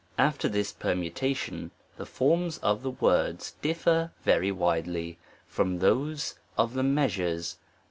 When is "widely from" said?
4.51-5.77